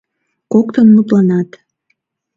Коктын 0.51 0.87
мутланат: 0.95 1.49